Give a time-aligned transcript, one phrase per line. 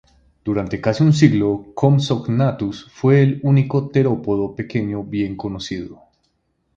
[0.47, 6.01] Durante casi un siglo, "Compsognathus" fue el único terópodo pequeño bien conocido.